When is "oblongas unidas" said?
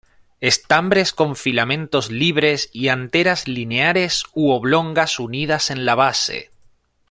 4.49-5.69